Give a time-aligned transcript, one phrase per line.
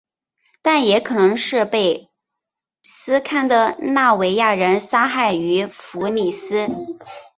[0.63, 2.09] 但也可能是被
[2.81, 6.67] 斯堪的纳维亚人杀害于福里斯。